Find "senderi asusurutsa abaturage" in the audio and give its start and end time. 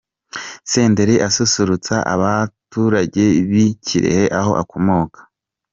0.71-3.23